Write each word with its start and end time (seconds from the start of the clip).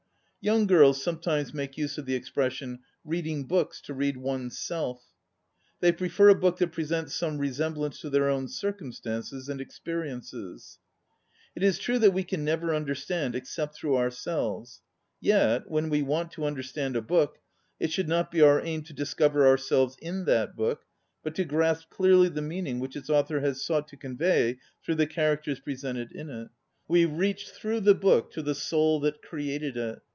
Young 0.43 0.65
girls 0.65 1.03
sometimes 1.03 1.53
make 1.53 1.77
use 1.77 1.99
of 1.99 2.07
the 2.07 2.15
expression: 2.15 2.79
"Reading 3.05 3.43
books 3.45 3.79
to 3.81 3.93
read 3.93 4.17
one's 4.17 4.57
self." 4.57 5.03
They 5.81 5.91
prefer 5.91 6.29
a 6.29 6.33
book 6.35 6.57
that 6.57 6.71
presents 6.71 7.13
some 7.13 7.37
resemblance 7.37 7.99
to 7.99 8.09
their 8.09 8.27
own 8.27 8.47
circumstances 8.47 9.49
and 9.49 9.61
ex 9.61 9.79
periences. 9.85 10.79
It 11.55 11.61
is 11.61 11.77
true 11.77 11.99
that 11.99 12.09
we 12.13 12.23
can 12.23 12.43
never 12.43 12.73
understand 12.73 13.35
except 13.35 13.75
through 13.75 13.95
ourselves. 13.97 14.81
Yet, 15.19 15.69
when 15.69 15.89
we 15.89 16.01
want 16.01 16.31
to 16.31 16.45
understand 16.45 16.95
a 16.95 17.03
book, 17.03 17.37
it 17.79 17.91
should 17.91 18.07
not 18.09 18.31
be 18.31 18.41
our 18.41 18.61
aim 18.65 18.81
to 18.85 18.93
discover 18.93 19.45
ourselves 19.45 19.95
in 20.01 20.25
that 20.25 20.55
book, 20.55 20.85
but 21.21 21.35
to 21.35 21.45
grasp 21.45 21.91
clearly 21.91 22.29
the 22.29 22.41
meaning 22.41 22.79
which 22.79 22.95
its 22.95 23.11
author 23.11 23.41
has 23.41 23.61
sought 23.63 23.83
40 23.83 23.83
ON 23.83 23.83
READING 23.83 23.85
to 23.85 24.01
convey 24.53 24.59
through 24.83 24.95
the 24.95 25.05
characters 25.05 25.59
pre 25.59 25.75
sented 25.75 26.11
in 26.11 26.31
it. 26.31 26.47
We 26.87 27.05
reach 27.05 27.49
through 27.51 27.81
the 27.81 27.93
book 27.93 28.31
to 28.31 28.41
the 28.41 28.55
soul 28.55 28.99
that 29.01 29.21
created 29.21 29.77
it. 29.77 30.01